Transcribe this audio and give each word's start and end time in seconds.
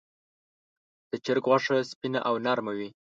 د 1.09 1.11
چرګ 1.25 1.43
غوښه 1.49 1.77
سپینه 1.91 2.19
او 2.27 2.35
نرمه 2.45 2.73
وي. 2.77 2.89